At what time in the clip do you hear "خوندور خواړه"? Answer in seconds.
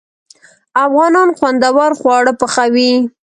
1.37-2.33